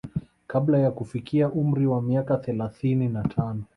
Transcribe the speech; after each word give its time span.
Kabla 0.47 0.79
ya 0.79 0.91
kufikia 0.91 1.49
umri 1.51 1.87
wa 1.87 2.01
miaka 2.01 2.37
thelathini 2.37 3.07
na 3.09 3.23
tano 3.23 3.63